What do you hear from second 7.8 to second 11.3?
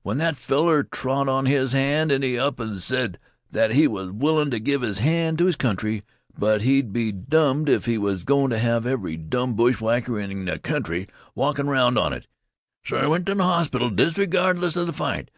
he was goin' t' have every dumb bushwhacker in th' kentry